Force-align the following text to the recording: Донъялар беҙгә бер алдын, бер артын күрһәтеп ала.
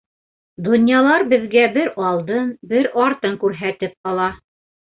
Донъялар 0.67 1.25
беҙгә 1.33 1.67
бер 1.77 1.91
алдын, 2.13 2.49
бер 2.75 2.91
артын 3.07 3.39
күрһәтеп 3.45 4.13
ала. 4.15 4.31